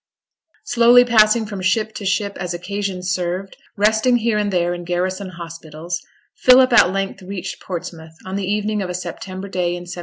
Slowly 0.65 1.05
passing 1.05 1.45
from 1.45 1.61
ship 1.61 1.93
to 1.93 2.07
ship 2.07 2.35
as 2.39 2.55
occasion 2.55 3.03
served; 3.03 3.55
resting 3.77 4.15
here 4.17 4.39
and 4.39 4.51
there 4.51 4.73
in 4.73 4.83
garrison 4.83 5.29
hospitals, 5.29 6.01
Philip 6.37 6.73
at 6.73 6.91
length 6.91 7.21
reached 7.21 7.61
Portsmouth 7.61 8.15
on 8.25 8.35
the 8.35 8.51
evening 8.51 8.81
of 8.81 8.89
a 8.89 8.95
September 8.95 9.47
day 9.47 9.75
in 9.75 9.81
1799. 9.83 9.97